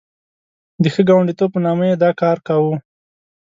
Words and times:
د 0.81 0.83
ښه 0.93 1.01
ګاونډیتوب 1.09 1.49
په 1.53 1.59
نامه 1.65 1.83
یې 1.89 1.95
دا 2.03 2.09
کار 2.21 2.37
کاوه. 2.47 2.75